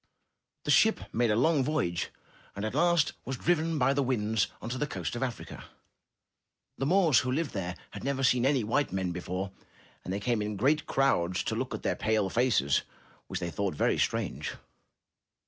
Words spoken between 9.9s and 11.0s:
and they came in great